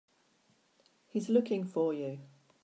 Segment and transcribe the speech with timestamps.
[1.09, 2.21] He's looking for you.